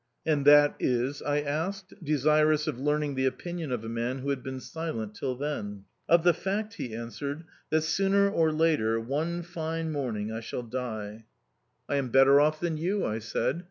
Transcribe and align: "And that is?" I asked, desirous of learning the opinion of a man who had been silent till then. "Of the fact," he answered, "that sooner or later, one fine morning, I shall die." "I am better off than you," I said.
"And 0.25 0.45
that 0.47 0.73
is?" 0.79 1.21
I 1.27 1.41
asked, 1.41 1.93
desirous 2.03 2.65
of 2.65 2.79
learning 2.79 3.13
the 3.13 3.27
opinion 3.27 3.71
of 3.71 3.83
a 3.83 3.87
man 3.87 4.17
who 4.17 4.31
had 4.31 4.41
been 4.41 4.59
silent 4.59 5.13
till 5.13 5.35
then. 5.35 5.83
"Of 6.09 6.23
the 6.23 6.33
fact," 6.33 6.73
he 6.73 6.95
answered, 6.95 7.43
"that 7.69 7.81
sooner 7.83 8.27
or 8.27 8.51
later, 8.51 8.99
one 8.99 9.43
fine 9.43 9.91
morning, 9.91 10.31
I 10.31 10.39
shall 10.39 10.63
die." 10.63 11.25
"I 11.87 11.97
am 11.97 12.07
better 12.09 12.41
off 12.41 12.59
than 12.59 12.77
you," 12.77 13.05
I 13.05 13.19
said. 13.19 13.59